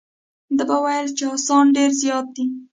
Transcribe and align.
ده 0.57 0.63
به 0.69 0.77
ویل 0.83 1.07
چې 1.17 1.25
اسان 1.35 1.65
ډېر 1.75 1.91
زیات 2.01 2.27
دي. 2.35 2.45